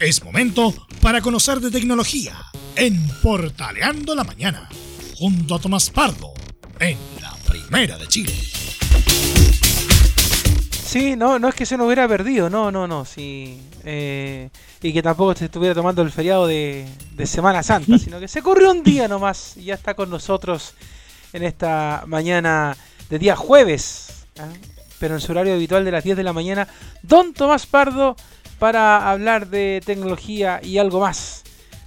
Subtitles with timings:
[0.00, 2.34] Es momento para conocer de tecnología
[2.74, 4.66] en Portaleando la Mañana,
[5.18, 6.32] junto a Tomás Pardo,
[6.78, 8.32] en la Primera de Chile.
[10.86, 13.60] Sí, no, no es que se nos hubiera perdido, no, no, no, sí.
[13.84, 14.48] Eh,
[14.80, 16.88] y que tampoco se estuviera tomando el feriado de,
[17.26, 20.72] Semana Santa, sino que se corrió un día nomás y ya está con nosotros
[21.34, 22.74] en esta mañana
[23.10, 24.48] de día jueves, ¿ah?
[24.98, 26.68] pero en su horario habitual de las 10 de la mañana,
[27.02, 28.16] don Tomás Pardo
[28.60, 31.42] para hablar de tecnología y algo más.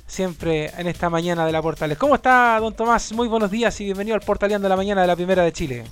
[0.08, 1.98] Siempre en esta mañana de la Portales.
[1.98, 3.14] ¿Cómo está, don Tomás?
[3.14, 5.84] Muy buenos días y bienvenido al Portaleando de la mañana de la Primera de Chile.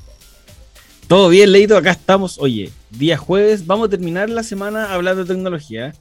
[1.07, 1.77] Todo bien, leído.
[1.77, 2.39] Acá estamos.
[2.39, 3.67] Oye, día jueves.
[3.67, 5.93] Vamos a terminar la semana hablando de tecnología.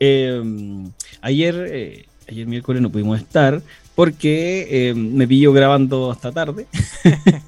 [0.00, 0.42] Eh,
[1.22, 3.62] ayer, eh, ayer miércoles no pudimos estar
[3.94, 6.66] porque eh, me pillo grabando hasta tarde.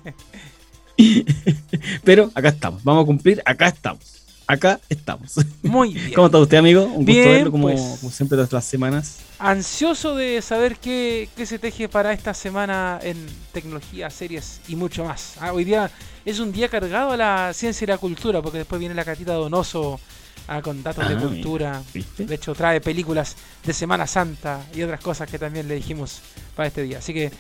[2.05, 2.83] Pero acá estamos.
[2.83, 3.43] Vamos a cumplir.
[3.45, 4.18] Acá estamos
[4.49, 5.35] acá estamos.
[5.63, 6.15] Muy bien.
[6.15, 6.85] ¿Cómo está usted, amigo?
[6.85, 9.19] Un bien, gusto verlo como, pues, como, siempre todas las semanas.
[9.39, 15.05] Ansioso de saber qué, qué, se teje para esta semana en tecnología, series y mucho
[15.05, 15.35] más.
[15.39, 15.91] Ah, hoy día
[16.25, 19.35] es un día cargado a la ciencia y la cultura, porque después viene la catita
[19.35, 20.01] Donoso
[20.49, 21.83] ah, con datos ah, de cultura.
[22.17, 26.21] De hecho, trae películas de Semana Santa y otras cosas que también le dijimos
[26.57, 26.99] para este día.
[26.99, 27.31] Así que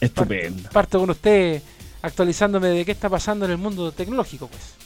[0.00, 0.62] Estupendo.
[0.64, 1.62] Parto, parto con usted
[2.02, 4.83] actualizándome de qué está pasando en el mundo tecnológico, pues.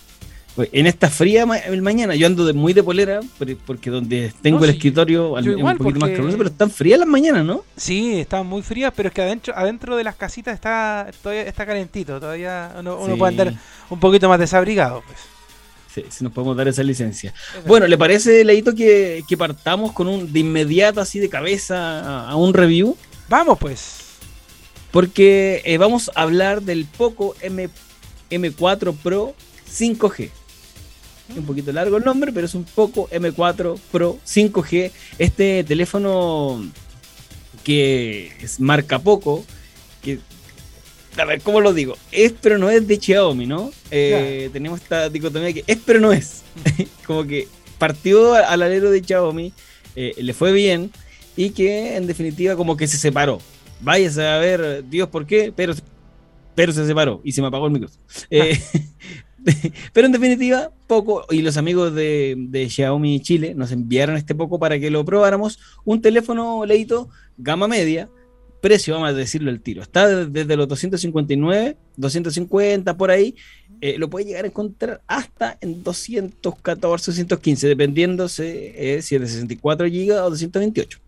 [0.72, 3.20] En esta fría ma mañana, yo ando de, muy de polera,
[3.66, 5.98] porque donde tengo no, el sí, escritorio al, igual, un poquito porque...
[5.98, 7.64] más caluroso, pero están frías las mañanas, ¿no?
[7.76, 11.64] Sí, están muy frías, pero es que adentro, adentro de las casitas está todavía está
[11.64, 13.18] calentito, todavía uno, uno sí.
[13.18, 13.54] puede andar
[13.90, 15.18] un poquito más desabrigado, pues.
[15.94, 17.32] Sí, si nos podemos dar esa licencia.
[17.66, 22.30] Bueno, ¿le parece, Leito, que, que, partamos con un de inmediato, así de cabeza, a,
[22.30, 22.96] a un review?
[23.28, 24.08] Vamos, pues.
[24.90, 27.68] Porque eh, vamos a hablar del Poco M,
[28.30, 29.34] M4 Pro
[29.70, 30.30] 5G
[31.36, 34.90] un poquito largo el nombre, pero es un Poco M4 Pro 5G.
[35.18, 36.64] Este teléfono
[37.64, 39.44] que es marca Poco,
[40.02, 40.20] que
[41.16, 41.96] a ver, ¿cómo lo digo?
[42.12, 43.70] Es pero no es de Xiaomi, ¿no?
[43.90, 44.50] Eh.
[44.52, 46.42] Tenemos esta dicotomía que es pero no es.
[47.06, 47.48] Como que
[47.78, 49.52] partió al alero de Xiaomi,
[49.96, 50.90] eh, le fue bien
[51.36, 53.40] y que en definitiva como que se separó.
[53.80, 55.52] Váyase a ver, Dios, ¿por qué?
[55.54, 55.72] Pero,
[56.56, 58.02] pero se separó y se me apagó el micrófono.
[58.30, 58.58] Eh,
[59.92, 64.58] Pero en definitiva, Poco y los amigos de, de, Xiaomi Chile nos enviaron este Poco
[64.58, 65.58] para que lo probáramos.
[65.84, 68.08] Un teléfono leito gama media,
[68.60, 69.82] precio, vamos a decirlo el tiro.
[69.82, 73.34] Está desde los 259, 250 por ahí.
[73.80, 79.20] Eh, lo puede llegar a encontrar hasta en 214, 215, dependiendo si, eh, si es
[79.20, 80.98] de 64 GB o 228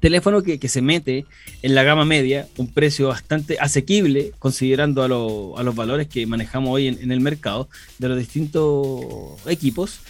[0.00, 1.26] teléfono que, se mete
[1.62, 6.26] en la gama media, un precio bastante asequible considerando a, lo, a los valores que
[6.26, 7.68] manejamos hoy en, en, el mercado
[7.98, 10.00] de los distintos equipos.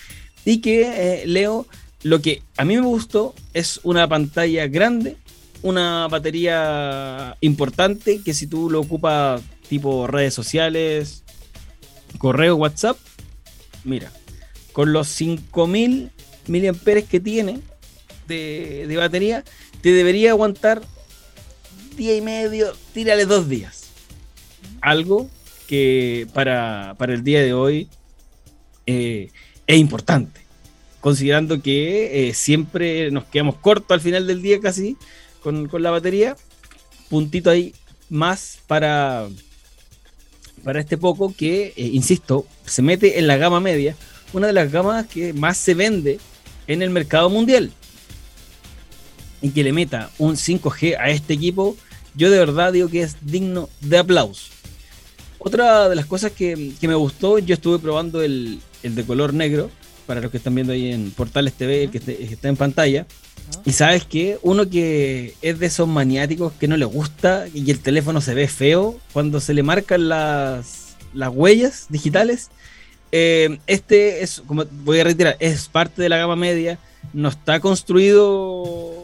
[0.45, 1.67] Y que, eh, Leo,
[2.03, 5.17] lo que a mí me gustó es una pantalla grande,
[5.63, 11.23] una batería importante que si tú lo ocupas tipo redes sociales,
[12.19, 12.97] correo, WhatsApp,
[13.85, 14.11] mira,
[14.73, 16.11] con los 5000
[16.47, 17.61] miliamperes que tiene,
[18.31, 19.45] de, batería,
[19.83, 20.83] te debería aguantar
[21.97, 23.85] día y medio, tírale dos días.
[24.81, 25.29] Algo
[25.67, 27.89] que para, para el día de hoy
[28.87, 29.31] eh,
[29.67, 30.41] es importante,
[31.01, 34.97] considerando que eh, siempre nos quedamos cortos al final del día casi
[35.43, 36.37] con, con la batería.
[37.09, 37.75] Puntito ahí
[38.09, 39.29] más para,
[40.65, 43.97] para este poco que, eh, insisto, se mete en la gama media,
[44.33, 46.19] una de las gamas que más se vende
[46.67, 47.73] en el mercado mundial
[49.43, 51.77] y que le meta un 5G a este equipo,
[52.15, 54.51] yo de verdad digo que es digno de aplauso.
[55.39, 59.33] Otra de las cosas que, que me gustó, yo estuve probando el, el, de color
[59.33, 59.71] negro,
[60.07, 62.49] para los que están viendo ahí en Portales TV, el que, esté, el que está
[62.49, 63.07] en pantalla.
[63.65, 67.81] Y sabes que uno que es de esos maniáticos que no le gusta y el
[67.81, 72.51] teléfono se ve feo cuando se le marcan las, las huellas digitales.
[73.13, 76.79] Eh, este es, como voy a retirar, es parte de la gama media,
[77.13, 79.00] no está construido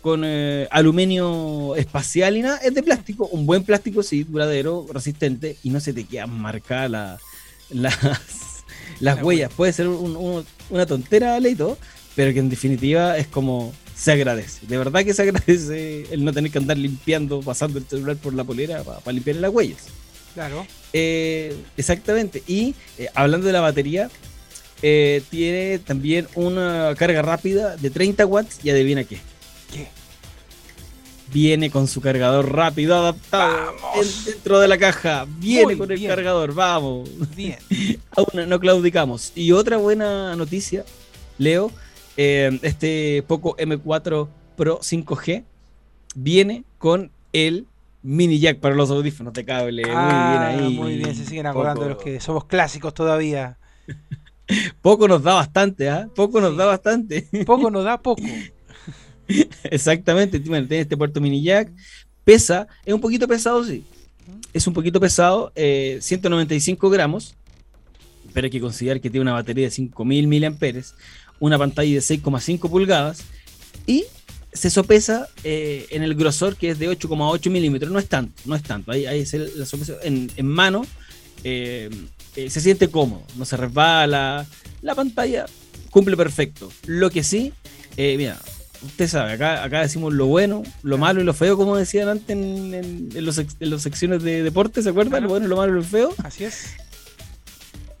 [0.00, 5.56] con eh, aluminio espacial y nada, es de plástico, un buen plástico, sí, duradero, resistente
[5.62, 7.18] y no se te quedan marcadas la,
[7.70, 8.64] las,
[9.00, 9.52] las huellas.
[9.52, 11.78] Puede ser un, un, una tontera, Leito,
[12.14, 14.66] pero que en definitiva es como se agradece.
[14.66, 18.34] De verdad que se agradece el no tener que andar limpiando, pasando el celular por
[18.34, 19.88] la polera para, limpiar las huellas.
[20.34, 20.66] Claro.
[20.92, 22.42] Eh, exactamente.
[22.46, 24.10] Y eh, hablando de la batería,
[24.82, 29.04] eh, tiene también una carga rápida de 30 watts y adivina.
[29.04, 29.18] ¿Qué?
[31.32, 34.24] Viene con su cargador rápido adaptado vamos.
[34.24, 35.26] dentro de la caja.
[35.38, 36.10] Viene Muy con el bien.
[36.10, 37.08] cargador, vamos.
[37.36, 37.58] Bien.
[38.16, 39.32] Aún no claudicamos.
[39.36, 40.84] Y otra buena noticia,
[41.38, 41.70] Leo,
[42.16, 45.44] eh, este Poco M4 Pro 5G
[46.16, 47.66] viene con el
[48.02, 49.82] mini jack para los audífonos de cable.
[49.88, 50.74] Ah, muy bien ahí.
[50.76, 53.56] Muy bien, se siguen acordando de los que somos clásicos todavía.
[54.82, 56.08] Poco nos da bastante, ¿ah?
[56.14, 56.56] Poco nos Sí.
[56.56, 57.28] da bastante.
[57.46, 58.22] Poco nos da poco.
[59.64, 61.70] Exactamente, bueno, tiene este puerto mini jack.
[62.24, 63.84] Pesa, es un poquito pesado, sí.
[64.52, 67.34] Es un poquito pesado, eh, 195 gramos,
[68.32, 70.94] pero hay que considerar que tiene una batería de 5000 miliamperes,
[71.38, 73.22] una pantalla de 6,5 pulgadas
[73.86, 74.04] y
[74.52, 77.90] se sopesa eh, en el grosor que es de 8,8 milímetros.
[77.90, 78.92] No es tanto, no es tanto.
[78.92, 80.84] Ahí, ahí se la sopesa en, mano.
[81.44, 81.88] eh,
[82.36, 84.46] eh, se siente cómodo, no se resbala.
[84.82, 85.46] La pantalla
[85.90, 86.70] cumple perfecto.
[86.86, 87.52] Lo que sí,
[87.96, 88.38] eh, mira,
[88.84, 92.30] usted sabe, acá, acá decimos lo bueno, lo malo y lo feo, como decían antes
[92.30, 95.10] en, en- en los, en las secciones de deporte, ¿se acuerdan?
[95.12, 95.24] Claro.
[95.24, 96.14] Lo bueno, lo malo y lo feo.
[96.22, 96.74] Así es.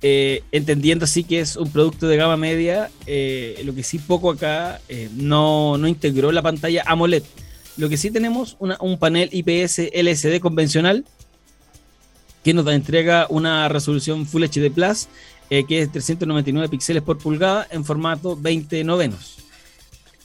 [0.02, 4.30] Eh, entendiendo así que es un producto de gama media, eh, lo que sí poco
[4.30, 7.22] acá eh, no, no integró la pantalla AMOLED.
[7.76, 11.04] Lo que sí tenemos una- un panel IPS LCD convencional
[12.42, 15.08] que nos entrega una resolución Full HD Plus
[15.50, 19.36] eh, que es 399 píxeles por pulgada en formato 20 novenos.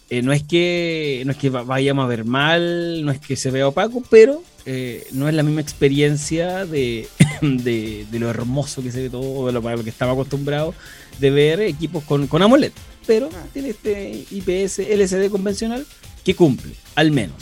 [0.09, 3.35] Eh, no es que no es que va- vayamos a ver mal, no es que
[3.35, 7.07] se vea opaco, pero eh, no es la misma experiencia de,
[7.41, 10.73] de, de lo hermoso que se ve todo, de lo, que estaba acostumbrado
[11.19, 12.71] de ver equipos con, con AMOLED.
[13.07, 13.45] Pero Ah.
[13.53, 15.85] tiene este IPS LCD convencional
[16.23, 17.35] que cumple, al menos.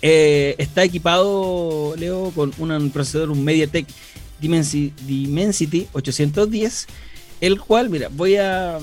[0.00, 3.86] Eh, está equipado, Leo, con un, un procesador, un MediaTek
[4.40, 6.86] Dimensity, Dimensity 810,
[7.40, 8.78] el cual, mira, voy a,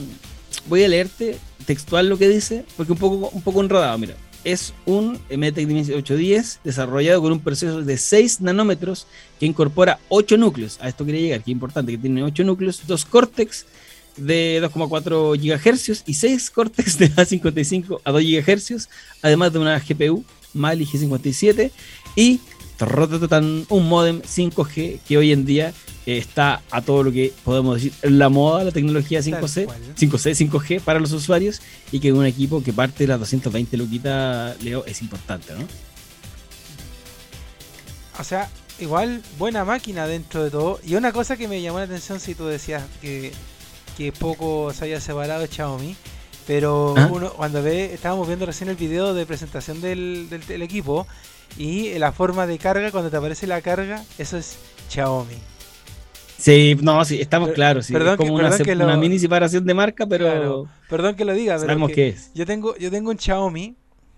[0.68, 4.16] voy a leerte textual lo que dice, porque un poco, un poco enredado, mira.
[4.44, 9.07] Es un MediaTek Dimensity 810 desarrollado con un proceso de 6 nanómetros
[9.40, 10.78] que incorpora 8 núcleos.
[10.81, 13.66] A esto quería llegar, que importante, que tiene 8 núcleos, 2 Cortex
[14.18, 18.90] de 2,4 GHz y 6 Cortex de A55 a 2 GHz,
[19.24, 20.24] además de una GPU
[20.54, 21.72] Mali G57
[22.16, 22.40] y
[22.80, 25.74] un modem 5G que hoy en día
[26.06, 29.77] eh, está a todo lo que podemos decir la moda, la tecnología Tal 5C, cual.
[29.95, 31.62] 5C, 5G para los usuarios
[31.92, 35.66] y que un equipo que parte de las 220 luquitas, Leo, es importante, ¿no?
[38.19, 38.50] O sea,
[38.80, 40.80] igual buena máquina dentro de todo.
[40.86, 43.31] Y una cosa que me llamó la atención si tú decías que,
[43.98, 45.95] que poco se había separado Xiaomi.
[46.48, 47.10] Pero ¿Ah?
[47.12, 51.07] uno cuando ve, estábamos viendo recién el video de presentación del, del- del equipo
[51.57, 54.57] y la forma de carga, cuando te aparece la carga, eso es
[54.89, 55.36] Xiaomi.
[56.38, 59.00] Sí, no, sí, estamos claros, sí, perdón es como que- una, perdón que una lo-
[59.00, 60.68] mini separación de marca, pero Claro.
[60.89, 62.31] Perdón que lo diga, pero sabemos que qué es.
[62.36, 63.75] yo tengo yo tengo un Xiaomi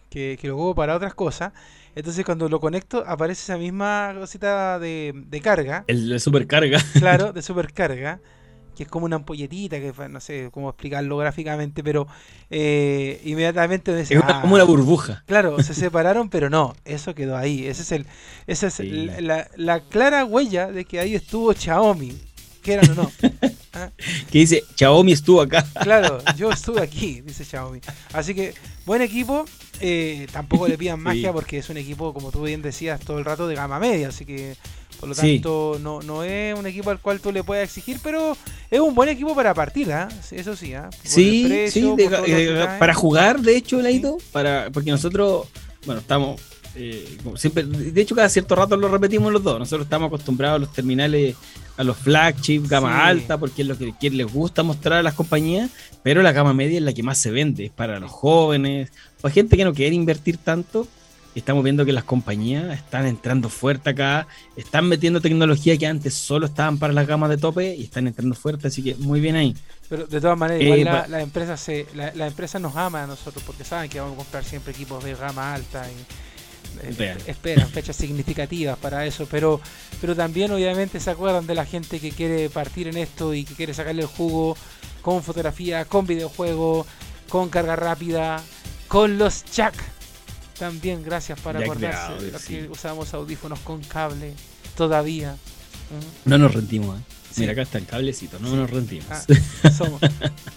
[0.09, 1.53] que, que lo ocupo para otras cosas.
[1.95, 5.83] Entonces cuando lo conecto aparece esa misma cosita de, de carga.
[5.87, 6.79] El, el supercarga.
[6.99, 8.19] claro, de supercarga,
[8.77, 12.07] que es como una ampolletita, que no sé cómo explicarlo gráficamente, pero
[12.51, 15.23] eh, inmediatamente me Es una- "Ah, como una burbuja.
[15.25, 17.65] Claro, se separaron, pero no, eso quedó ahí.
[17.67, 18.05] Ese es el,
[18.45, 18.83] esa es Sí.
[18.89, 22.15] la, la- la clara huella de que ahí estuvo Xiaomi,
[22.61, 23.11] quieran o no.
[23.73, 23.89] ¿Ah?
[24.31, 25.65] Que dice, Xiaomi estuvo acá.
[25.81, 27.79] Claro, yo estuve aquí, dice Xiaomi.
[28.13, 28.53] Así que,
[28.85, 29.45] buen equipo.
[29.79, 31.33] eh, tampoco le pidan magia Sí.
[31.33, 34.07] porque es un equipo, como tú bien decías, todo el rato de gama media.
[34.09, 34.55] Así que,
[34.99, 35.35] por lo Sí.
[35.35, 38.35] tanto, no, no es un equipo al cual tú le puedas exigir, pero
[38.71, 40.07] es un buen equipo para partir, ¿ah?
[40.23, 40.89] Sí, Eso sí, ¿ah?
[41.03, 45.47] Sí, precio, sí, de- eh, para jugar, de hecho, Leito, para, porque nosotros,
[45.85, 46.41] bueno, estamos,
[46.75, 49.57] eh, como siempre, de hecho, cada cierto rato lo repetimos los dos.
[49.59, 51.35] Nosotros estamos acostumbrados a los terminales,
[51.77, 53.01] a los flagship, gama Sí.
[53.09, 55.69] alta, porque es lo que, que les gusta mostrar a las compañías,
[56.03, 59.33] pero la gama media es la que más se vende, es para los jóvenes, para
[59.33, 60.87] gente que no quiere invertir tanto.
[61.37, 66.47] Estamos viendo que las compañías están entrando fuerte acá, están metiendo tecnología que antes solo
[66.47, 69.55] estaban para las gamas de tope y están entrando fuerte, así que muy bien ahí.
[69.87, 73.07] Pero de todas maneras, Eh, igual la, empresa se, la, la empresa nos ama a
[73.07, 77.69] nosotros porque saben que vamos a comprar siempre equipos de gama alta y eh, esperan
[77.69, 79.61] fechas significativas para eso, pero
[80.01, 83.53] pero también obviamente se acuerdan de la gente que quiere partir en esto y que
[83.53, 84.57] quiere sacarle el jugo
[85.03, 86.87] con fotografía, con videojuego,
[87.29, 88.41] con carga rápida,
[88.87, 89.96] con los jack.
[90.59, 92.53] También gracias para Jack de acordarse audio, los sí.
[92.55, 94.33] que usamos audífonos con cable
[94.75, 95.33] todavía.
[95.33, 96.29] ¿Mm?
[96.29, 97.03] No nos rendimos, ¿eh?
[97.31, 97.41] Sí.
[97.41, 99.05] Mira, acá está el cablecito, no nos rendimos.
[99.63, 100.01] Ah, somos,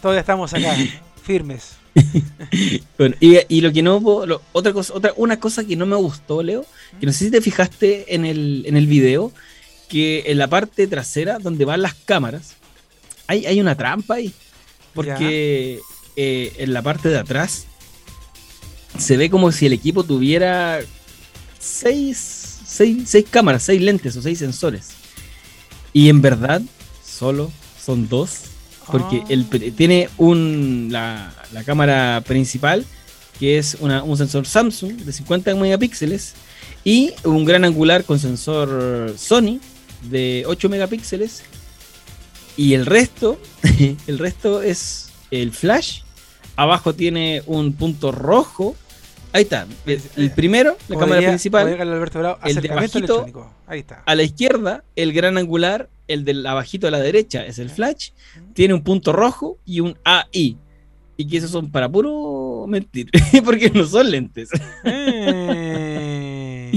[0.00, 0.74] todavía estamos acá,
[1.22, 1.72] firmes.
[2.96, 5.96] Bueno, y, y lo que no lo- otra cosa, otra, una cosa que no me
[5.96, 6.64] gustó, Leo,
[6.98, 9.32] que no sé si te fijaste en el, en el video,
[9.88, 12.54] que en la parte trasera, donde van las cámaras,
[13.26, 14.32] hay, hay una trampa ahí.
[14.94, 15.80] Porque
[16.16, 17.66] eh, en la parte de atrás
[19.00, 20.80] se ve como si el equipo tuviera
[21.58, 24.88] seis, seis, seis cámaras, seis lentes o seis sensores.
[25.92, 26.62] Y en verdad,
[27.04, 27.50] solo
[27.84, 28.42] son dos
[28.90, 29.26] Porque Ah.
[29.28, 32.84] el, tiene un, la, la cámara principal,
[33.38, 36.34] que es una- un sensor Samsung de 50 megapíxeles,
[36.82, 39.60] y un gran angular con sensor Sony
[40.10, 41.42] de 8 megapíxeles.
[42.56, 43.40] Y el resto,
[44.08, 46.00] el resto es el flash.
[46.56, 48.74] Abajo tiene un punto rojo.
[49.32, 49.66] Ahí está.
[49.86, 51.80] El, el primero, la Como cámara diría- principal.
[51.80, 53.54] Alberto Bravo, el de electrónico.
[53.66, 54.02] Ahí está.
[54.06, 58.10] A la izquierda, el gran angular, el del abajito a la derecha es el flash,
[58.54, 60.56] tiene un punto rojo y un AI.
[61.16, 63.10] Y que esos son para puro mentir,
[63.44, 64.48] porque no son lentes.
[64.84, 66.70] Eh.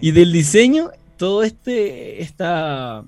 [0.00, 3.04] Y del diseño, todo este, esta,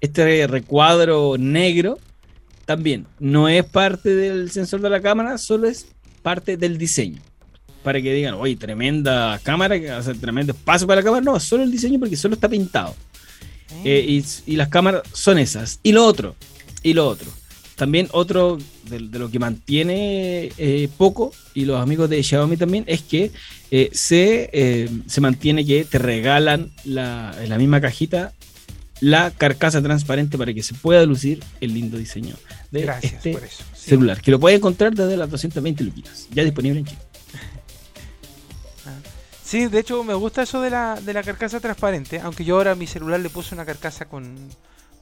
[0.00, 1.98] este recuadro negro
[2.66, 5.86] también no es parte del sensor de la cámara, solo es
[6.22, 7.20] parte del diseño.
[7.82, 11.22] Para que digan, oye, tremenda cámara, o sea, tremendo espacio para la cámara.
[11.22, 12.94] No, solo el diseño porque solo está pintado.
[13.84, 15.80] Eh, y, y las cámaras son esas.
[15.82, 16.36] Y lo otro,
[16.82, 17.28] y lo otro.
[17.76, 18.58] También otro
[18.88, 23.32] de, de lo que mantiene eh, poco, y los amigos de Xiaomi también, es que
[23.70, 28.32] eh, se, se mantiene que te regalan la, en la misma cajita
[29.00, 32.36] la carcasa transparente para que se pueda lucir el lindo diseño
[32.70, 33.64] de Gracias este por eso.
[33.74, 33.90] Sí.
[33.90, 37.00] celular, que lo puedes encontrar desde las 220 luquitas, ya disponible en Chile.
[39.52, 42.70] Sí, de hecho me gusta eso de la, de la carcasa transparente, aunque yo ahora
[42.70, 44.34] a mi celular le puse una carcasa con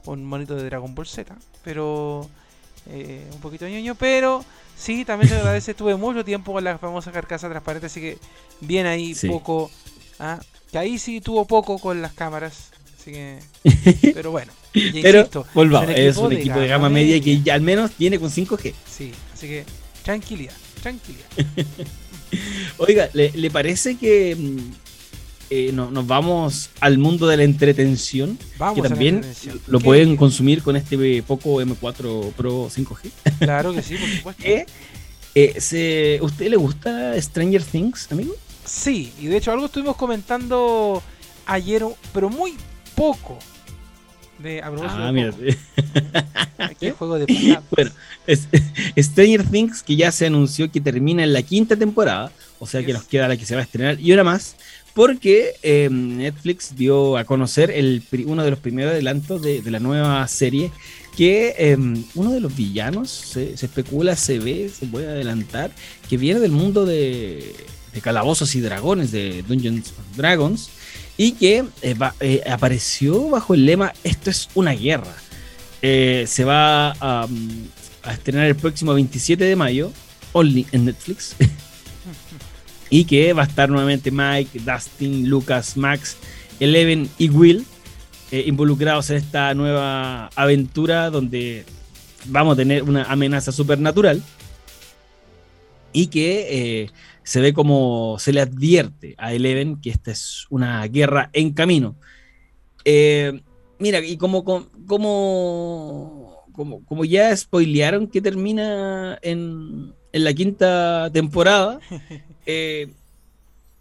[0.03, 2.29] un monito de Dragon Ball Z, pero
[2.87, 4.43] eh, un poquito ñoño, pero
[4.75, 8.17] sí, también se agradece, tuve mucho tiempo con la famosa carcasa transparente, así que
[8.59, 9.29] bien ahí Sí.
[9.29, 9.71] poco,
[10.19, 13.39] ah, que ahí sí tuvo poco con las cámaras, así que,
[14.13, 17.53] pero bueno, y Pero insisto, volvamos, es es un equipo de gama media que ya
[17.53, 18.73] al menos tiene con 5G.
[18.85, 19.65] Sí, así que
[20.03, 21.29] tranquilidad, tranquilidad.
[22.77, 24.57] Oiga, ¿le, le parece que mm,
[25.49, 28.37] eh, no- nos vamos al mundo de la entretención?
[28.57, 29.21] Vamos que también
[29.67, 33.11] lo ¿Qué- pueden consumir con este Poco M4 Pro 5G.
[33.39, 34.43] Claro que sí, por supuesto.
[34.45, 34.65] Eh,
[35.35, 38.35] eh, se- ¿Usted le gusta Stranger Things, amigo?
[38.65, 41.01] Sí, y de hecho algo estuvimos comentando
[41.45, 41.83] ayer,
[42.13, 42.53] pero muy
[42.95, 43.37] poco.
[44.41, 45.31] De, a Ah, mira.
[46.79, 47.63] el juego de palabras.
[47.71, 47.91] Bueno,
[48.27, 48.47] es-
[48.97, 52.93] Stranger Things que ya se anunció que termina en la quinta temporada, o sea que
[52.93, 54.55] nos queda la que se va a estrenar y una más,
[54.93, 59.79] porque eh, Netflix dio a conocer el, uno de los primeros adelantos de, de la
[59.79, 60.71] nueva serie,
[61.15, 61.77] que eh,
[62.15, 65.71] uno de los villanos, se, se especula, se ve, se puede adelantar,
[66.09, 67.55] que viene del mundo de,
[67.93, 70.69] de calabozos y dragones, de Dungeons and Dragons,
[71.21, 75.13] y que eh, eh, apareció bajo el lema Esto es una guerra.
[75.83, 77.67] Eh, se va a, um,
[78.01, 79.91] a estrenar el próximo 27 de mayo,
[80.31, 81.35] only en Netflix.
[82.89, 86.17] y que va a estar nuevamente Mike, Dustin, Lucas, Max,
[86.59, 87.67] Eleven y Will
[88.31, 91.65] involucrados en esta nueva aventura donde
[92.25, 94.23] vamos a tener una amenaza supernatural
[95.93, 96.89] y que eh,
[97.23, 101.95] se ve como se le advierte a Eleven que esta es una guerra en camino.
[102.85, 103.41] Eh,
[103.79, 104.67] mira, y como, como,
[106.51, 111.79] como, como, ya spoilearon que termina en, en la quinta temporada,
[112.45, 112.89] eh,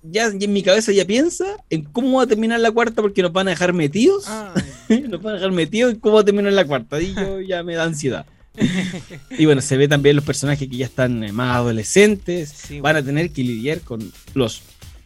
[0.03, 3.33] ya, en mi cabeza ya piensa en cómo va a terminar la cuarta porque nos
[3.33, 4.27] van a dejar metidos.
[4.29, 7.01] Ay, nos van a dejar metidos en cómo va a terminar la cuarta.
[7.01, 8.27] Y yo ya me da ansiedad.
[9.39, 12.53] Y bueno, se ve también los personajes que ya están eh, más adolescentes.
[12.55, 14.63] sí, Van a tener que lidiar con los,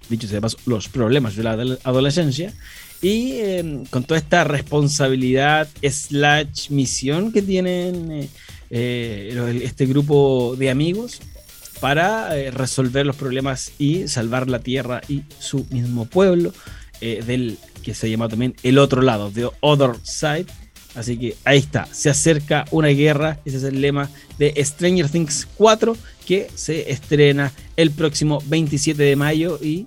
[0.08, 2.52] dicho sea de paso, los problemas de la adole- adolescencia.
[3.02, 8.28] Y eh, con toda esta responsabilidad slash misión que tienen eh,
[8.70, 11.20] eh, este grupo de amigos
[11.80, 16.54] para eh, resolver los problemas y salvar la tierra y su mismo pueblo
[17.02, 20.46] eh, del que se llama también el otro lado, The Other Side.
[20.94, 24.08] Así que ahí está, se acerca una guerra, ese es el lema
[24.38, 25.96] de Stranger Things 4
[26.26, 29.86] que se estrena el próximo 27 de mayo y,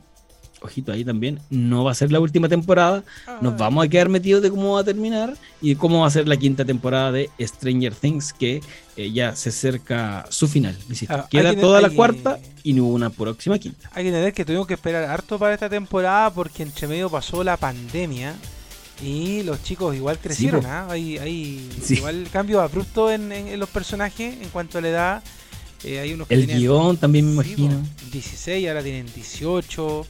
[0.61, 3.03] ojito ahí también, no va a ser la última temporada,
[3.41, 3.59] nos Ay.
[3.59, 6.35] vamos a quedar metidos de cómo va a terminar y cómo va a ser la
[6.35, 8.61] quinta temporada de Stranger Things que
[8.97, 10.75] eh, ya se acerca su final.
[10.89, 11.13] insisto.
[11.13, 13.89] Ah, Queda que- toda la que- cuarta y no hubo una próxima quinta.
[13.93, 17.43] Hay que entender que tuvimos que esperar harto para esta temporada porque entre medio pasó
[17.43, 18.35] la pandemia
[19.01, 20.61] y los chicos igual crecieron.
[20.61, 20.67] po.
[20.67, 20.87] ¿ah?
[20.89, 21.95] Hay, hay Sí.
[21.95, 25.23] igual cambios abruptos en, en- en los personajes en cuanto a la edad.
[25.83, 27.79] Eh, hay unos que El guion también me Sí, imagino.
[27.81, 30.07] po, 16, ahora tienen 18,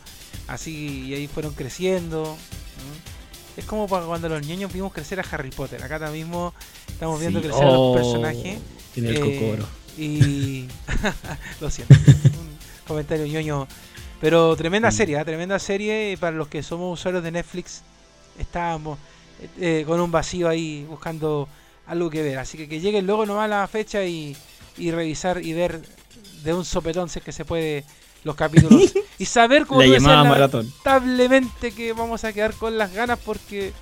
[0.48, 2.38] así y ahí fueron creciendo.
[3.58, 5.84] Es como para cuando los niños vimos crecer a Harry Potter.
[5.84, 6.54] Acá también mismo
[6.88, 7.48] estamos viendo Sí.
[7.48, 8.60] crecer a los Oh, personajes.
[8.96, 9.68] En el Eh, cocoro.
[9.98, 10.66] Y.
[11.60, 11.96] Lo siento.
[12.24, 13.68] Un comentario ñoño.
[14.22, 14.94] Pero tremenda Mm.
[14.94, 15.26] serie, ¿ah?
[15.26, 16.16] tremenda serie.
[16.20, 17.82] Para los que somos usuarios de Netflix,
[18.38, 18.98] estábamos
[19.40, 19.50] eh,
[19.82, 21.48] eh, con un vacío ahí buscando
[21.86, 22.38] algo que ver.
[22.40, 24.36] Así que que lleguen luego nomás la fecha y,
[24.78, 25.82] y revisar y ver
[26.44, 27.84] de un sopetón si es que se puede
[28.24, 30.72] los capítulos y saber cómo La llamada maratón.
[30.84, 33.74] lamentablemente que vamos a quedar con las ganas porque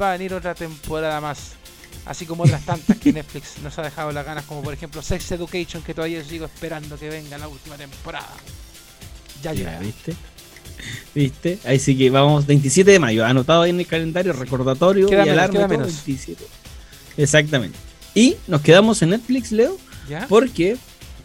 [0.00, 1.52] va a venir otra temporada más
[2.04, 5.30] así como otras tantas que Netflix nos ha dejado las ganas como por ejemplo Sex
[5.32, 8.34] Education que todavía sigo esperando que venga la última temporada
[9.42, 10.16] ya Ya, llega ¿viste?
[11.14, 11.58] ¿Viste?
[11.64, 15.30] Ahí sí que vamos, 27 de mayo, anotado ahí en el calendario, recordatorio Queda y
[15.30, 15.52] menos, alarma.
[15.54, 16.04] queda y todo, menos.
[16.06, 16.44] 27.
[17.16, 17.78] Exactamente.
[18.14, 19.76] Y nos quedamos en Netflix, Leo,
[20.08, 20.26] ¿Ya?
[20.28, 20.76] porque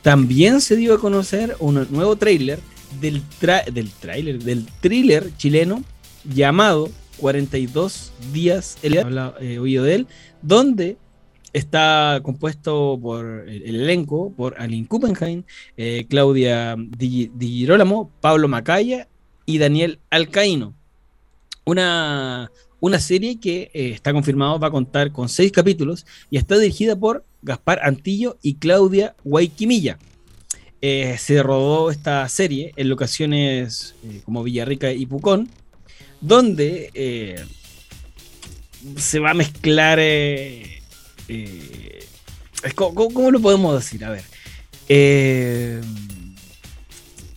[0.01, 2.59] también se dio a conocer un nuevo tráiler
[2.99, 5.83] del, tra- del tráiler, del thriller chileno
[6.25, 10.07] llamado 42 días, el habla, eh, oído de él,
[10.41, 10.97] donde
[11.53, 15.43] está compuesto por el, el elenco, por Aline Kuppenheim,
[15.77, 19.07] eh, Claudia Di, Di Girolamo, Pablo Macaya
[19.51, 20.73] y Daniel Alcaíno.
[21.65, 26.57] Una, una serie que eh, está confirmado va a contar con seis capítulos y está
[26.57, 29.99] dirigida por Gaspar Antillo y Claudia Guayquimilla.
[30.81, 35.49] Eh, se rodó esta serie en locaciones eh, como Villarrica y Pucón,
[36.21, 37.45] donde
[38.97, 39.99] se va a mezclar...
[42.73, 44.03] co- ¿Cómo lo podemos decir?
[44.05, 44.23] A ver.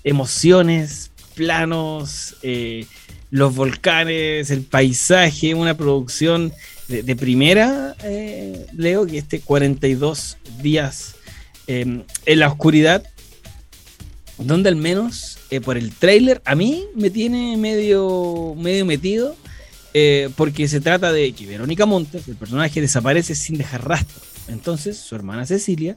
[0.05, 2.87] Emociones, planos, eh,
[3.31, 6.53] los volcanes, el paisaje, una producción
[6.87, 11.17] de, primera, eh, Leo, que este 42 días
[11.67, 13.05] eh, en la oscuridad,
[14.39, 19.37] donde al menos eh, por el trailer a mí me tiene medio, medio metido,
[20.37, 24.21] porque se trata de que Verónica Montes, el personaje, desaparece sin dejar rastro.
[24.49, 25.97] Entonces su hermana Cecilia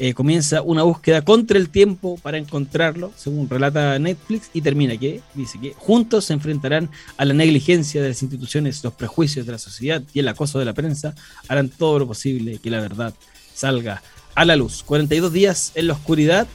[0.00, 5.20] eh, comienza una búsqueda contra el tiempo para encontrarlo, según relata Netflix, y termina que
[5.34, 9.58] dice que juntos se enfrentarán a la negligencia de las instituciones, los prejuicios de la
[9.58, 11.14] sociedad y el acoso de la prensa,
[11.48, 13.12] harán todo lo posible que la verdad
[13.54, 14.02] salga
[14.36, 14.84] a la luz.
[14.84, 16.46] 42 días en la oscuridad,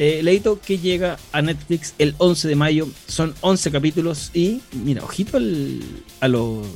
[0.00, 5.04] eh, Leito, que llega a Netflix el 11 de mayo, son 11 capítulos y mira,
[5.04, 5.80] ojito al,
[6.18, 6.66] a los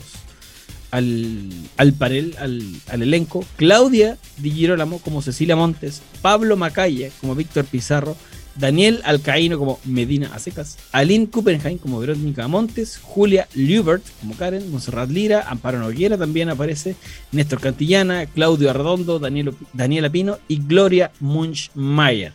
[0.94, 7.34] al, al panel, al, al elenco, Claudia Di Girolamo como Cecilia Montes, Pablo Macaya como
[7.34, 8.16] Víctor Pizarro,
[8.54, 15.10] Daniel Alcaíno como Medina Acecas, Aline Kuppenheim como Verónica Montes, Julia Liubert como Karen, Monserrat
[15.10, 16.94] Lira, Amparo Noguera también aparece,
[17.32, 22.32] Néstor Cantillana, Claudio Arredondo, Daniel, Daniela Pino y Gloria Munchmeyer.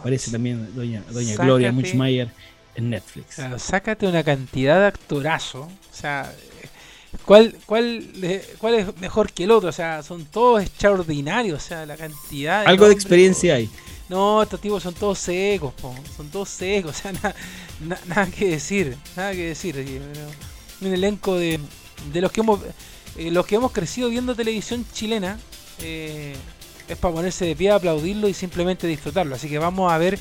[0.00, 1.46] Aparece también doña, doña Sácate.
[1.46, 2.28] Gloria Munchmeyer
[2.74, 3.36] en Netflix.
[3.36, 5.62] Claro, sácate una cantidad de actorazo.
[5.62, 6.30] O sea,
[7.24, 8.04] ¿cuál, cuál,
[8.58, 9.68] ¿cuál es mejor que el otro?
[9.68, 11.62] O sea, son todos extraordinarios.
[11.62, 12.64] O sea, la cantidad.
[12.66, 13.70] Algo de experiencia hay.
[14.08, 17.34] No, estos tipos son todos secos, po, son todos secos, o sea, na-
[17.80, 19.74] na- nada que decir, nada que decir.
[19.74, 20.26] pero
[20.88, 21.58] Un elenco de,
[22.12, 22.60] de los que hemos
[23.16, 25.38] eh, los que hemos crecido viendo televisión chilena
[25.80, 26.34] eh,
[26.88, 29.34] es para ponerse de pie, aplaudirlo y simplemente disfrutarlo.
[29.34, 30.18] Así que vamos a ver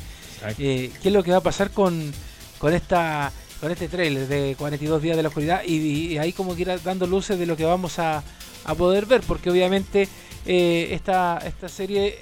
[0.57, 2.13] eh, qué es lo que va a pasar con,
[2.59, 6.55] con esta con este trailer de 42 días de la oscuridad y, y ahí como
[6.55, 8.25] que ir dando luces de lo que vamos a,
[8.65, 10.09] a poder ver, porque obviamente
[10.45, 12.19] eh, esta, esta serie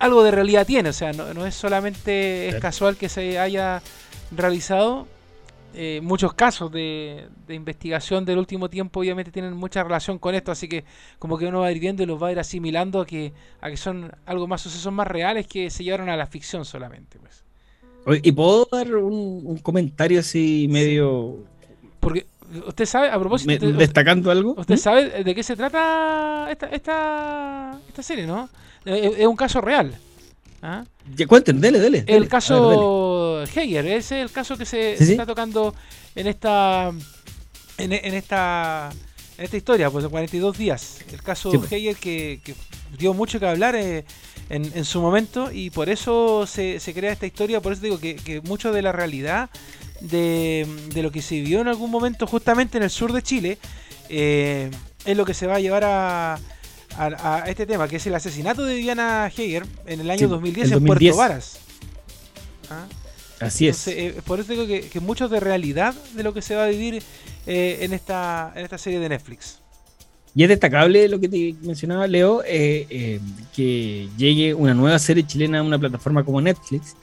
[0.00, 3.84] algo de realidad tiene, o sea, no, no es solamente es casual que se haya
[4.30, 5.08] realizado.
[5.74, 10.52] eh, muchos casos de, de investigación del último tiempo obviamente tienen mucha relación con esto,
[10.52, 10.84] así que
[11.18, 13.34] como que uno va a ir viendo y los va a ir asimilando a que,
[13.60, 17.18] a que son algo más sucesos más reales que se llevaron a la ficción solamente.
[17.18, 17.44] Pues.
[18.22, 21.44] ¿Y puedo dar un, un comentario así medio
[22.00, 22.26] Porque
[22.66, 24.54] usted sabe, a propósito, me- usted, destacando algo?
[24.56, 24.78] usted ¿Mm?
[24.78, 28.48] sabe de qué se trata esta, esta, esta serie, ¿no?
[28.84, 29.94] Eh, Es un caso real.
[30.62, 30.84] ¿ah?
[31.14, 32.02] Ya, cuenten, dele, dele.
[32.02, 32.14] dele.
[32.16, 35.10] El ver, caso Heger, ese es el caso que se, Sí, se sí.
[35.12, 35.74] está tocando
[36.14, 36.90] en esta
[37.78, 38.90] en, en esta
[39.36, 40.98] en esta historia, pues de 42 días.
[41.12, 41.70] El caso Sí, pues.
[41.70, 42.54] Heger que, que
[42.98, 44.04] dio mucho que hablar eh,
[44.50, 47.98] en, en su momento y por eso se, se crea esta historia, por eso digo
[48.00, 49.50] que, que mucho de la realidad
[50.00, 53.58] de, de lo que se vivió en algún momento justamente en el sur de Chile
[54.08, 54.70] eh,
[55.04, 56.40] es lo que se va a llevar a, a-
[57.44, 60.66] a este tema, que es el asesinato de Diana Heger en el año Sí, 2010
[60.66, 61.14] el en 2010.
[61.14, 61.58] Puerto Varas.
[62.70, 62.86] ¿Ah?
[63.40, 63.86] Así es.
[63.86, 66.64] Entonces, eh, por eso digo que, que mucho de realidad de lo que se va
[66.64, 67.02] a vivir
[67.46, 69.60] eh, en esta en esta serie de Netflix.
[70.38, 73.18] Y es destacable lo que te mencionaba Leo, eh, eh,
[73.56, 76.94] que llegue una nueva serie chilena a una plataforma como Netflix,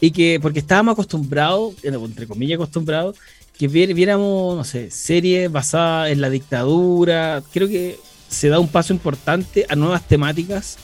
[0.00, 3.16] y que, porque estábamos acostumbrados, eh, entre comillas acostumbrados,
[3.58, 7.98] que vi- viéramos, no sé, series basadas en la dictadura, creo que
[8.30, 10.78] se da un paso importante a nuevas temáticas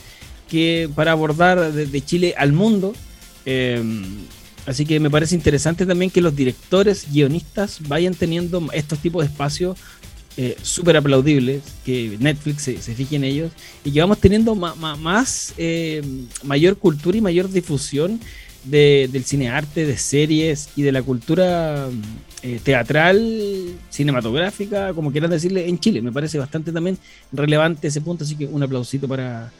[0.47, 2.93] que para abordar desde Chile al mundo.
[3.47, 3.81] eh,
[4.67, 9.31] así que me parece interesante también que los directores, guionistas vayan teniendo estos tipos de
[9.31, 9.75] espacios
[10.37, 13.51] eh, súper aplaudibles, que Netflix se, se, fije en ellos
[13.85, 16.01] y que vamos teniendo más, eh,
[16.43, 18.19] mayor cultura y mayor difusión
[18.65, 21.87] de, del cinearte, de series y de la cultura
[22.41, 26.01] eh, teatral, cinematográfica, como quieran decirle, en Chile.
[26.01, 26.97] Me parece bastante también
[27.31, 29.53] relevante ese punto, así que un aplausito para,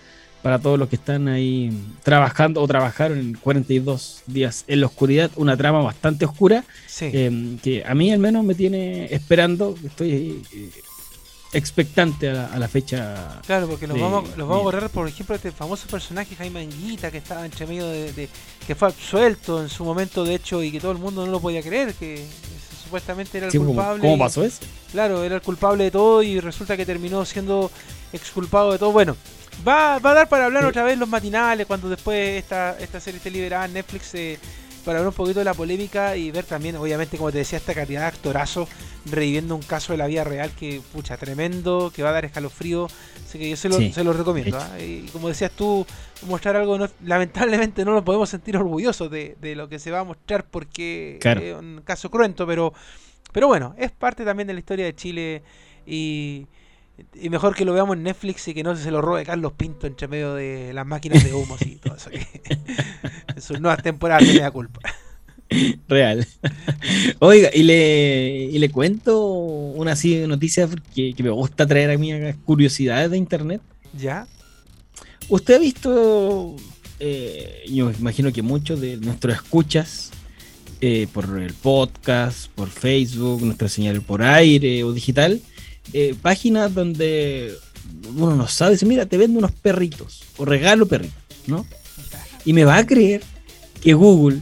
[0.45, 1.71] para todos los que están ahí
[2.03, 7.10] trabajando o trabajaron en 42 días en la oscuridad, una trama bastante oscura, Sí.
[7.12, 10.69] eh, que a mí al menos me tiene esperando, estoy eh,
[11.53, 13.39] expectante a la, a la fecha.
[13.47, 16.60] Claro, porque los de- vamos, los vamos a borrar, por ejemplo, este famoso personaje Jaime
[16.62, 18.29] Anguita que estaba entre medio de, de-
[18.67, 21.39] que fue absuelto en su momento, de hecho, y que todo el mundo no lo
[21.39, 22.23] podía creer, que
[22.84, 23.99] supuestamente era el Sí, ¿cómo, culpable.
[24.01, 24.60] cómo pasó eso?
[24.91, 27.71] Claro, era el culpable de todo y resulta que terminó siendo
[28.13, 28.91] exculpado de todo.
[28.91, 29.17] Bueno,
[29.67, 30.69] va, va a dar para hablar Sí.
[30.69, 34.39] otra vez los matinales cuando después esta, esta serie esté liberada en Netflix eh,
[34.83, 37.73] para hablar un poquito de la polémica y ver también, obviamente, como te decía, esta
[37.73, 38.69] cantidad de actorazos
[39.09, 42.87] reviviendo un caso de la vida real que, pucha, tremendo, que va a dar escalofrío.
[43.27, 44.57] Así que yo se lo, Sí, se lo recomiendo.
[44.59, 44.79] ¿ah?
[44.79, 45.85] Y como decías tú,
[46.27, 50.01] mostrar algo, no- lamentablemente no nos podemos sentir orgullosos de, de lo que se va
[50.01, 51.41] a mostrar porque Claro.
[51.41, 52.71] es un caso cruento, pero
[53.31, 55.43] pero bueno, es parte también de la historia de Chile
[55.85, 56.45] y,
[57.13, 59.88] y mejor que lo veamos en Netflix y que no se lo robe Carlos Pinto
[59.88, 62.10] entre medio de las máquinas de humos y todo eso.
[62.10, 62.25] Que
[63.36, 64.79] en sus nuevas temporadas me da culpa.
[65.88, 66.27] Real.
[67.19, 71.97] Oiga, y le, y le cuento una así noticia que, que me gusta traer a
[71.97, 72.12] mí
[72.45, 73.62] curiosidades de internet.
[73.97, 74.27] ¿Ya?
[75.27, 76.55] ¿Usted ha visto,
[76.99, 80.12] eh, yo imagino que muchos de nuestros escuchas
[80.81, 85.41] eh, por el podcast, por Facebook, nuestra señal por aire o digital,
[85.93, 87.56] eh, páginas donde
[88.15, 91.15] uno no sabe, dice, mira, te vendo unos perritos o regalo perritos,
[91.48, 91.65] ¿no?
[92.43, 93.24] Y me va a creer
[93.82, 94.41] que Google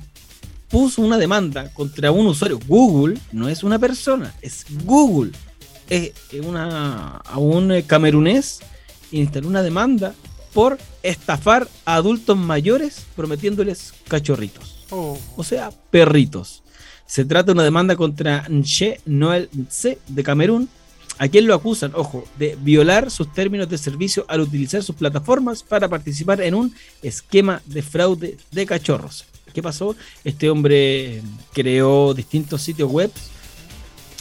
[0.70, 2.60] puso una demanda contra un usuario.
[2.68, 5.32] Google no es una persona, es Google.
[5.90, 8.62] Es una, a un eh, camerunés
[9.12, 10.16] instaló una demanda
[10.54, 16.62] por estafar a adultos mayores prometiéndoles cachorritos, Oh, o sea, perritos.
[17.08, 20.70] Se trata de una demanda contra Nche Noel Nce de Camerún,
[21.17, 25.63] a quien lo acusan, ojo, de violar sus términos de servicio al utilizar sus plataformas
[25.63, 29.26] para participar en un esquema de fraude de cachorros.
[29.54, 29.95] ¿Qué pasó?
[30.23, 31.21] Este hombre
[31.54, 33.12] creó distintos sitios web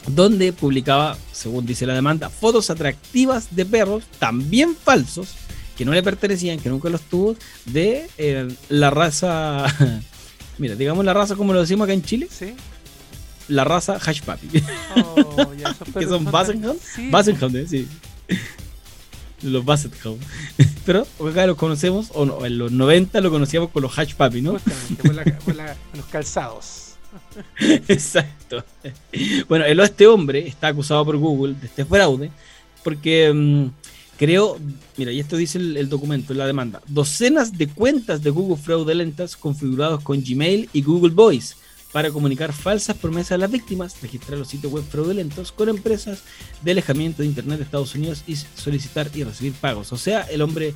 [0.06, 5.34] donde publicaba, según dice la demanda, fotos atractivas de perros, también falsos,
[5.76, 9.66] que no le pertenecían, que nunca los tuvo, de eh, la raza,
[10.58, 12.54] mira, digamos la raza como lo decimos acá en Chile, ¿sí?
[13.52, 14.48] La raza Hash Papi.
[14.96, 16.78] Oh, ya, que son Hound.
[16.94, 17.08] Sí.
[17.10, 17.88] Basset Hound, eh, sí.
[19.42, 20.20] Los Basset Hound.
[20.86, 24.40] Pero acá los conocemos, o no, en los 90 lo conocíamos con los Hash Papi,
[24.40, 24.52] ¿no?
[24.52, 26.94] Justamente, por, la- por la- los calzados.
[27.88, 28.64] Exacto.
[29.48, 32.30] Bueno, el, este hombre está acusado por Google de este fraude
[32.84, 33.66] porque mm,
[34.18, 34.58] creó,
[34.96, 39.36] mira, y esto dice el, el documento, la demanda, docenas de cuentas de Google fraudulentas
[39.36, 41.54] configurados con Gmail y Google Voice
[41.92, 46.22] para comunicar falsas promesas a las víctimas, registrar los sitios web fraudulentos con empresas
[46.62, 49.92] de alejamiento de Internet de Estados Unidos y solicitar y recibir pagos.
[49.92, 50.74] O sea, el hombre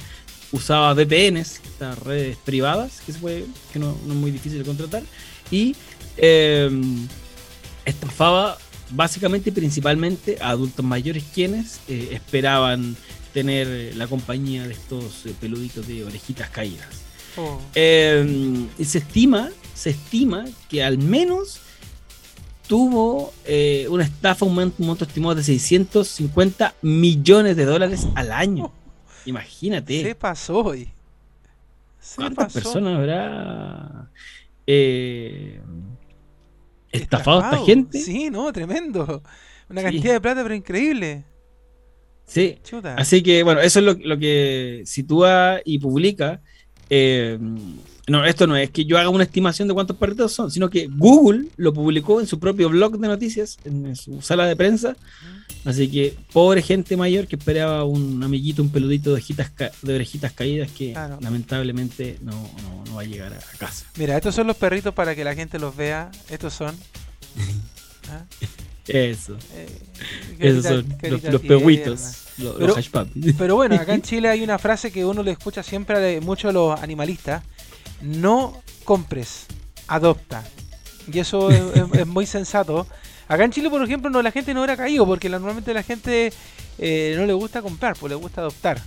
[0.52, 4.64] usaba VPNs, estas redes privadas, que, se puede, que no, no es muy difícil de
[4.64, 5.02] contratar,
[5.50, 5.74] y
[6.18, 6.70] eh,
[7.84, 8.58] estafaba
[8.90, 12.96] básicamente y principalmente a adultos mayores quienes eh, esperaban
[13.32, 16.88] tener la compañía de estos eh, peluditos de orejitas caídas.
[17.36, 21.60] Oh, Eh, y se estima, se estima que al menos
[22.66, 28.72] tuvo eh, una estafa, un monto, estimado de 650 millones de dólares al año.
[29.26, 30.02] Imagínate.
[30.02, 30.88] se pasó hoy.
[32.00, 32.54] Se ¿Cuántas pasó.
[32.60, 34.10] personas habrá
[34.66, 35.60] eh,
[36.92, 37.66] estafado a esta Estafado.
[37.66, 37.98] gente?
[38.00, 39.22] Sí, no, tremendo.
[39.68, 39.86] Una Sí.
[39.86, 41.24] cantidad de plata, pero increíble.
[42.26, 42.58] Sí.
[42.64, 42.94] Chuta.
[42.94, 46.40] Así que, bueno, eso es lo, lo que sitúa y publica.
[46.90, 47.38] Eh,
[48.08, 50.86] no, esto no es que yo haga una estimación de cuántos perritos son, sino que
[50.86, 54.96] Google lo publicó en su propio blog de noticias, en su sala de prensa.
[55.64, 59.94] Así que, pobre gente mayor que esperaba un amiguito, un peludito de, orejitas ca- de
[59.96, 61.18] orejitas caídas que Claro.
[61.20, 63.84] lamentablemente no, no- no va a llegar a, a casa.
[63.96, 66.12] Mira, estos son los perritos para que la gente los vea.
[66.30, 66.76] Estos son.
[68.08, 68.22] ¿Ah?
[68.88, 69.36] Eso.
[69.54, 69.66] Eh,
[70.38, 73.34] Esos son los, los pehuitos, los, Pero- los hash puppies.
[73.36, 76.52] Pero bueno, acá en Chile hay una frase que uno le escucha siempre a muchos
[76.54, 77.42] los animalistas.
[78.02, 79.46] No compres,
[79.88, 80.44] adopta.
[81.12, 82.86] Y eso es, es- es muy sensato.
[83.28, 85.82] Acá en Chile, por ejemplo, no, la gente no hubiera caído porque la- normalmente la
[85.82, 86.32] gente
[86.78, 88.80] eh, no le gusta comprar, pues le gusta adoptar.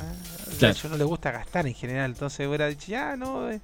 [0.00, 0.12] Ah,
[0.50, 0.74] De Claro.
[0.74, 2.10] hecho, no le gusta gastar en general.
[2.12, 3.60] Entonces hubiera dicho, ya, no, eh,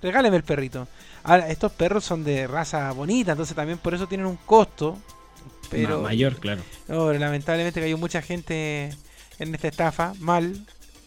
[0.00, 0.86] regáleme el perrito.
[1.24, 4.96] Ahora, estos perros son de raza bonita, entonces también por eso tienen un costo
[5.70, 6.62] Pero, mayor, claro.
[6.88, 8.90] No, lamentablemente cayó mucha gente
[9.38, 10.54] en esta estafa, mal.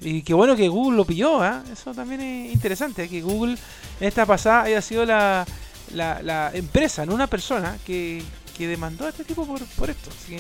[0.02, 1.64] Y qué bueno que Google lo pilló, ¿ah?
[1.72, 3.54] Eso también es interesante, que Google
[4.00, 5.46] en esta pasada haya sido la,
[5.94, 8.22] la, la empresa, no una persona, que,
[8.58, 10.10] que demandó a este tipo por, por esto.
[10.10, 10.40] Así que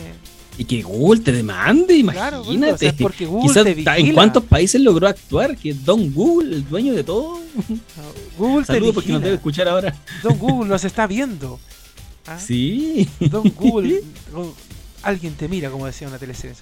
[0.58, 2.74] Y que Google te demande, Claro, imagínate.
[2.74, 5.58] o sea, es porque Google te ¿En cuántos países logró actuar?
[5.58, 7.40] Que Don Google, el dueño de todo.
[7.68, 7.76] no,
[8.38, 9.36] Google te Saludos porque nos debe vigila.
[9.36, 9.94] escuchar ahora.
[10.24, 11.60] Don Google nos está viendo.
[12.30, 12.40] ¿Ah?
[12.40, 13.08] Sí.
[13.20, 14.56] Don Google, Go-
[15.04, 16.56] alguien te mira, como decía una teleserie.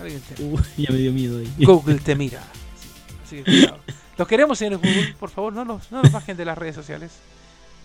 [0.00, 1.52] Alguien te Uy, ya me dio miedo ahí.
[1.64, 2.42] Google te mira.
[3.26, 3.78] Así que cuidado.
[4.18, 5.14] Los queremos, señores Google.
[5.18, 7.12] Por favor, no nos, no bajen de las redes sociales.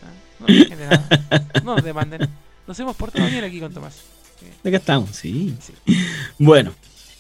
[0.03, 0.11] ¿ah?
[0.39, 1.51] No nos bajen de nada.
[1.63, 2.29] No nos demanden.
[2.67, 3.95] Nos hemos portado bien aquí con Tomás.
[4.63, 5.55] Acá estamos, sí.
[5.65, 5.73] Sí.
[6.37, 6.71] Bueno,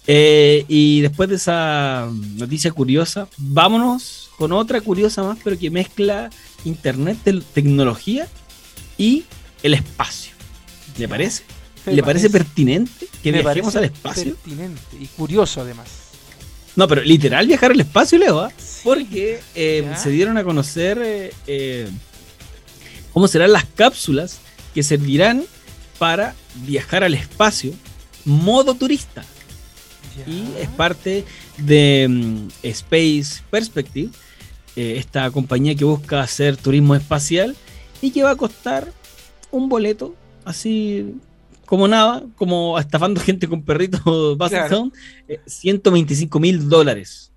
[0.05, 6.29] eh, y después de esa noticia curiosa, vámonos con otra curiosa más, pero que mezcla
[6.65, 7.17] internet,
[7.53, 8.27] tecnología
[8.97, 9.23] y
[9.63, 10.33] el espacio.
[10.97, 11.43] ¿Le parece?
[11.85, 14.35] Me ¿Le parece pertinente que me viajemos al espacio?
[14.35, 16.07] Pertinente y curioso además.
[16.77, 18.51] No, pero literal viajar al espacio, Leo, ¿ah?
[18.55, 18.81] Sí.
[18.83, 21.89] porque eh, se dieron a conocer eh, eh,
[23.11, 24.39] cómo serán las cápsulas
[24.75, 25.43] que servirán
[25.97, 26.35] para
[26.67, 27.73] viajar al espacio
[28.25, 29.25] modo turista.
[30.15, 30.31] Ya.
[30.31, 31.25] y es parte
[31.57, 34.11] de mm, Space Perspective,
[34.75, 37.55] esta compañía que busca hacer turismo espacial
[37.99, 38.93] y que va a costar
[39.57, 40.15] un boleto
[40.45, 41.15] así
[41.65, 44.01] como nada, como estafando gente con perritos
[44.37, 44.69] Claro.
[44.69, 44.93] Sound,
[45.27, 47.31] eh, 125 mil dólares.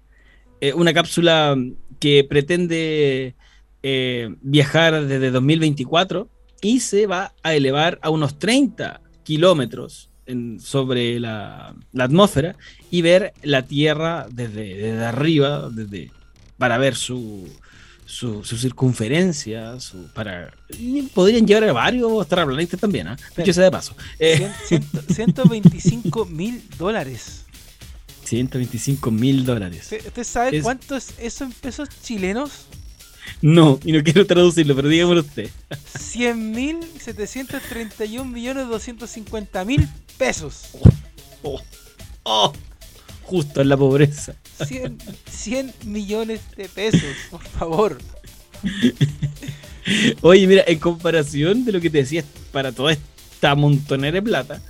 [0.60, 1.56] Eh, una cápsula
[1.98, 3.34] que pretende
[3.82, 6.28] eh, viajar desde 2024
[6.62, 12.56] y se va a elevar a unos 30 kilómetros en- sobre la, la atmósfera
[12.90, 16.10] y ver la Tierra desde, desde arriba, desde,
[16.58, 17.48] para ver su,
[18.10, 20.52] su, su circunferencia, su, para,
[21.14, 23.16] podrían llevar a varios terraplanistas también, ¿ah?
[23.36, 23.94] dicho sea de paso.
[24.18, 27.44] Eh, Cien- ciento- 125 mil dólares.
[28.24, 29.90] 125 mil dólares.
[30.06, 32.50] ¿Usted, sabe Es- cuánto es eso en pesos chilenos?
[33.42, 35.48] No, y no quiero traducirlo, pero dígamelo usted.
[35.98, 40.62] 100 mil 731 millones 250 mil pesos.
[41.42, 41.60] Oh,
[42.24, 42.52] oh,
[43.30, 44.34] justo en la pobreza.
[44.66, 44.98] 100,
[45.30, 47.98] 100 millones de pesos, por favor.
[50.20, 54.60] Oye, mira, en comparación de lo que te decía para toda esta montonera de plata,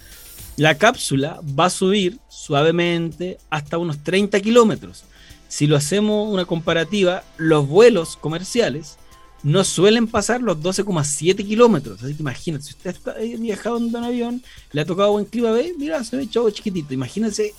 [0.59, 5.05] la cápsula va a subir suavemente hasta unos 30 kilómetros.
[5.49, 8.99] Si lo hacemos una comparativa, los vuelos comerciales
[9.43, 12.03] no suelen pasar los 12,7 kilómetros.
[12.03, 14.43] Así que imagínate, si usted está viajando en un avión,
[14.73, 16.93] le ha tocado buen clima, ve, mira, se ve chavo chiquitito.
[16.93, 17.55] Imagínense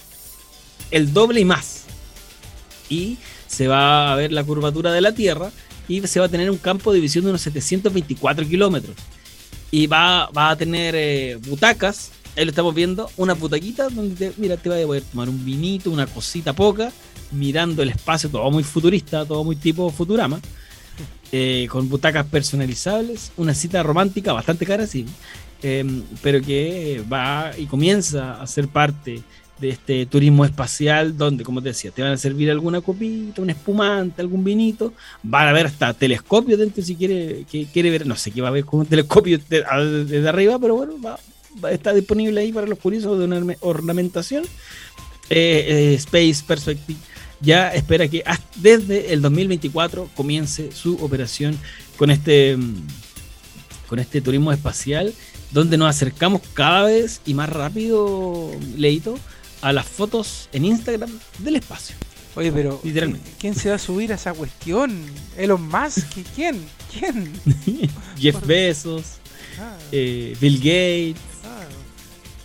[0.91, 1.85] el doble y más.
[2.89, 5.51] Y se va a ver la curvatura de la Tierra
[5.87, 8.95] y se va a tener un campo de visión de unos 724 kilómetros.
[9.71, 14.33] Y va, va a tener eh, butacas, ahí lo estamos viendo, unas butaquitas donde te,
[14.37, 16.91] mira, te vas a poder tomar un vinito, una cosita poca,
[17.31, 20.39] mirando el espacio, todo muy futurista, todo muy tipo Futurama,
[21.31, 25.05] eh, con butacas personalizables, una cita romántica bastante cara, sí,
[25.63, 25.85] eh,
[26.21, 29.21] pero que va y comienza a ser parte
[29.61, 33.49] de este turismo espacial donde, como te decía, te van a servir alguna copita, un
[33.51, 34.93] espumante, algún vinito,
[35.23, 38.51] van a ver hasta telescopios dentro si quiere, quiere ver, no sé qué va a
[38.51, 39.63] ver con un telescopio de-
[40.05, 41.17] desde arriba, pero bueno, va,
[41.63, 44.43] va- está disponible ahí para los curiosos de una ornamentación.
[45.29, 46.99] Eh, eh, Space Perspective
[47.39, 48.23] ya espera que
[48.57, 51.57] desde el 2024 comience su operación
[51.97, 52.75] con este, mm,
[53.87, 55.13] con este turismo espacial,
[55.51, 59.17] donde nos acercamos cada vez y más rápido, Leito,
[59.61, 61.95] a las fotos en Instagram del espacio.
[62.35, 63.29] Oye, pero Literalmente.
[63.39, 65.05] ¿quién se va a subir a esa cuestión?
[65.37, 66.07] ¿Elon Musk?
[66.35, 66.65] ¿Quién?
[66.91, 67.31] ¿Quién?
[68.17, 69.17] Jeff Por- Bezos,
[69.59, 71.65] Ah, eh, Bill Gates, ah,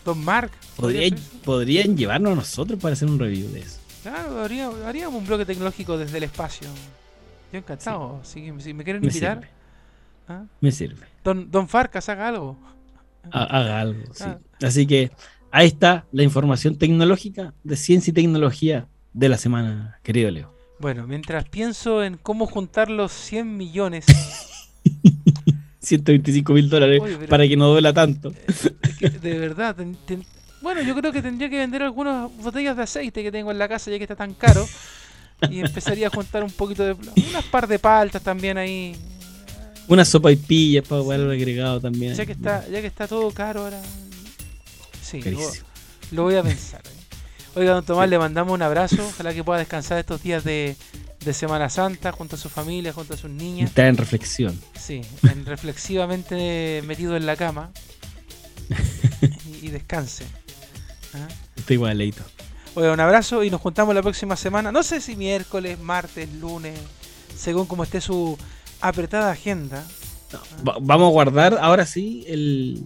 [0.05, 0.51] Don Mark.
[0.77, 3.79] podrían, ¿podría podrían llevarnos a nosotros para hacer un review de eso.
[4.03, 6.69] Claro, haríamos, haríamos un bloque tecnológico desde el espacio.
[7.53, 8.21] Yo encantado.
[8.25, 9.49] Si, si me quieren Me invitar, sirve,
[10.29, 10.45] ¿ah?
[10.61, 11.07] me sirve.
[11.25, 12.59] Don, Don Farcas, haga algo.
[13.31, 14.25] Ha- Haga algo, sí.
[14.63, 15.11] Así que
[15.57, 20.55] ahí está la información tecnológica de ciencia y tecnología de la semana, querido Leo.
[20.79, 24.05] Bueno, mientras pienso en cómo juntar los 100 millones,
[25.81, 28.33] 125 mil dólares Oye, pero- para que no duela tanto.
[28.83, 30.25] es que de verdad, ten- ten-
[30.61, 33.69] bueno, yo creo que tendría que vender algunas botellas de aceite que tengo en la
[33.69, 34.67] casa ya que está tan caro
[35.51, 36.93] y empezaría a juntar un poquito de
[37.31, 38.95] unas par de paltas también ahí,
[39.89, 42.15] Una sopa y pillas para valor agregado también.
[42.15, 43.81] ya que está, ya que está todo caro ahora.
[45.07, 45.21] Sí,
[46.11, 46.83] lo, voy a pensar.
[46.85, 47.17] ¿eh?
[47.55, 49.07] Oiga, don Tomás, le mandamos un abrazo.
[49.07, 50.77] Ojalá que pueda descansar estos días de,
[51.25, 53.69] de Semana Santa junto a su familia, junto a sus niñas.
[53.71, 54.61] Está en reflexión.
[54.77, 57.71] Sí, en- reflexivamente metido en la cama.
[59.63, 60.25] y, descanse.
[61.15, 61.29] ¿Ah?
[61.55, 62.25] Estoy igual, leito.
[62.75, 64.73] Oye, un abrazo y nos juntamos la próxima semana.
[64.73, 66.79] No sé si miércoles, martes, lunes,
[67.37, 68.37] según como esté su
[68.81, 69.85] apretada agenda.
[70.63, 72.83] vamos a guardar ahora sí el,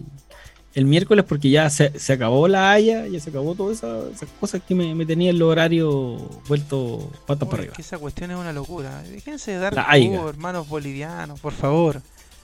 [0.73, 4.73] el miércoles porque ya se, acabó la Haya, ya se acabó todas esas, cosas que
[4.73, 7.75] me, me tenía el horario vuelto patas para arriba.
[7.75, 9.01] que esa cuestión es una locura.
[9.03, 12.01] Déjense de dar hermanos bolivianos, por favor.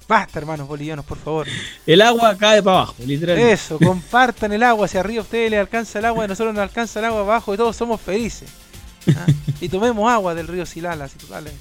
[0.07, 1.47] Basta, hermanos bolivianos, por favor.
[1.85, 3.51] El agua cae para abajo, literalmente.
[3.51, 4.87] Eso, compartan el agua.
[4.87, 7.53] Si arriba a ustedes les alcanza el agua, y nosotros nos alcanza el agua abajo
[7.53, 8.49] y todos somos felices.
[9.15, 9.25] ¿ah?
[9.61, 11.51] y tomemos agua del río Silala, si vale.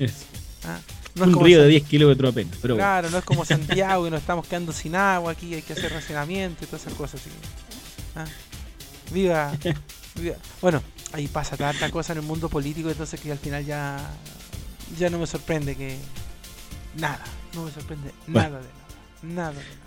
[0.00, 0.24] Eso.
[0.64, 0.78] ¿Ah?
[1.20, 2.56] Un río de 10 kilómetros apenas.
[2.60, 5.72] Pero claro, no es como Santiago y nos estamos quedando sin agua aquí, hay que
[5.72, 7.20] hacer racionamiento y todas esas cosas.
[8.14, 8.24] ¿ah?
[9.12, 9.52] Viva,
[10.60, 13.98] Bueno, ahí pasa tanta cosa en el mundo político, entonces que al final ya,
[14.98, 15.96] ya no me sorprende que.
[16.96, 17.22] Nada,
[17.54, 18.64] no me sorprende nada de nada.
[19.22, 19.86] Nada de nada.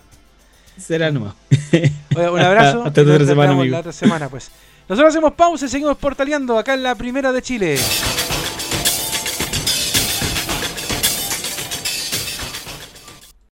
[0.78, 1.34] Será nomás.
[2.16, 2.84] un abrazo.
[2.84, 4.50] Hasta otra semana, la otra semana, pues.
[4.88, 7.78] Nosotros hacemos pausa y seguimos portaleando acá en la primera de Chile.